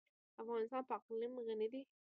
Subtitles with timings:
[0.41, 1.81] افغانستان په اقلیم غني دی.